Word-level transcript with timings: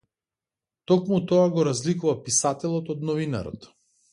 Токму 0.91 1.19
тоа 1.33 1.43
го 1.57 1.65
разликува 1.69 2.17
писателот 2.31 2.93
од 2.95 3.07
новинарот. 3.11 3.73